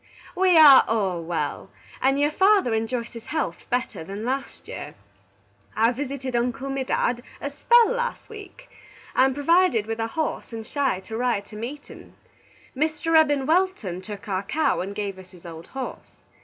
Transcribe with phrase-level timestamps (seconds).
[0.35, 1.69] "We are all well,
[2.01, 4.95] and your father enjoys his helth better than last year.
[5.75, 8.67] I visited Uncle Medad a spell last week.
[9.13, 12.15] I am provided with a horse and shay to ride to meatin.
[12.75, 13.15] Mr.
[13.15, 16.15] Eben Welton took our cow and give us his old horse.